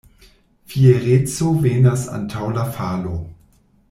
Fiereco 0.71 1.49
venas 1.67 2.07
antaŭ 2.15 2.47
la 2.59 2.65
falo. 2.79 3.13